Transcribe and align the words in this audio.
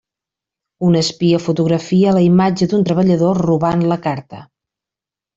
Un 0.85 0.95
espia 0.99 1.41
fotografia 1.47 2.13
la 2.15 2.23
imatge 2.27 2.67
d’un 2.71 2.85
treballador 2.87 3.41
robant 3.49 3.85
la 3.93 3.99
carta. 4.07 4.41